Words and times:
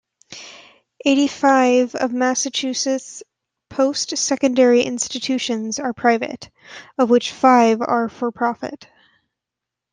Eighty-five 1.05 1.93
of 1.93 2.11
Massachusetts' 2.11 3.21
post-secondary 3.69 4.81
institutions 4.81 5.77
are 5.77 5.93
private, 5.93 6.49
of 6.97 7.11
which 7.11 7.31
five 7.31 7.81
are 7.81 8.09
for-profit. 8.09 8.87